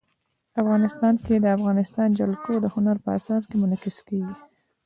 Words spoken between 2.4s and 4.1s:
د هنر په اثار کې منعکس